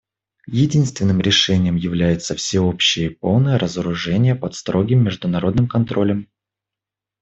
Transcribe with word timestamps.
Единственным 0.47 1.19
решением 1.21 1.75
является 1.75 2.33
всеобщее 2.33 3.05
и 3.11 3.13
полное 3.13 3.59
разоружение 3.59 4.33
под 4.33 4.55
строгим 4.55 5.03
международным 5.03 5.67
контролем. 5.67 6.27